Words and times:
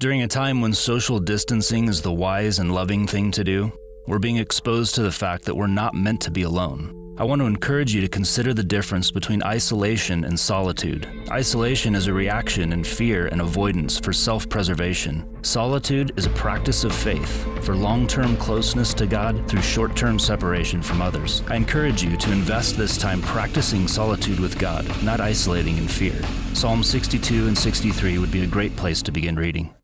During 0.00 0.22
a 0.22 0.28
time 0.28 0.60
when 0.60 0.72
social 0.74 1.18
distancing 1.18 1.88
is 1.88 2.02
the 2.02 2.12
wise 2.12 2.60
and 2.60 2.72
loving 2.72 3.04
thing 3.04 3.32
to 3.32 3.42
do, 3.42 3.72
we're 4.06 4.20
being 4.20 4.36
exposed 4.36 4.94
to 4.94 5.02
the 5.02 5.10
fact 5.10 5.44
that 5.46 5.56
we're 5.56 5.66
not 5.66 5.92
meant 5.92 6.20
to 6.20 6.30
be 6.30 6.42
alone. 6.42 7.16
I 7.18 7.24
want 7.24 7.40
to 7.40 7.46
encourage 7.46 7.92
you 7.92 8.00
to 8.02 8.08
consider 8.08 8.54
the 8.54 8.62
difference 8.62 9.10
between 9.10 9.42
isolation 9.42 10.24
and 10.24 10.38
solitude. 10.38 11.08
Isolation 11.32 11.96
is 11.96 12.06
a 12.06 12.12
reaction 12.12 12.72
in 12.72 12.84
fear 12.84 13.26
and 13.26 13.40
avoidance 13.40 13.98
for 13.98 14.12
self 14.12 14.48
preservation. 14.48 15.28
Solitude 15.42 16.12
is 16.16 16.26
a 16.26 16.40
practice 16.44 16.84
of 16.84 16.94
faith 16.94 17.44
for 17.64 17.74
long 17.74 18.06
term 18.06 18.36
closeness 18.36 18.94
to 18.94 19.06
God 19.08 19.48
through 19.48 19.62
short 19.62 19.96
term 19.96 20.20
separation 20.20 20.80
from 20.80 21.02
others. 21.02 21.42
I 21.48 21.56
encourage 21.56 22.04
you 22.04 22.16
to 22.18 22.30
invest 22.30 22.76
this 22.76 22.96
time 22.98 23.20
practicing 23.20 23.88
solitude 23.88 24.38
with 24.38 24.60
God, 24.60 24.86
not 25.02 25.20
isolating 25.20 25.76
in 25.76 25.88
fear. 25.88 26.22
Psalm 26.54 26.84
62 26.84 27.48
and 27.48 27.58
63 27.58 28.18
would 28.18 28.30
be 28.30 28.44
a 28.44 28.46
great 28.46 28.76
place 28.76 29.02
to 29.02 29.10
begin 29.10 29.34
reading. 29.34 29.74